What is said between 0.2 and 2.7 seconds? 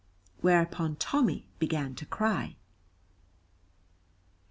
Whereupon Tommy began to cry.